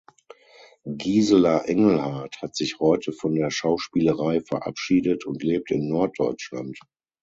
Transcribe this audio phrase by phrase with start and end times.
[0.87, 6.79] Gisela Engelhardt hat sich heute von der Schauspielerei verabschiedet und lebt in Norddeutschland.